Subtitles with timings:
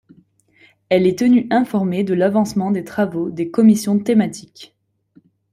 [0.89, 4.75] Elle est tenue informée de l’avancement des travaux des commissions thématiques.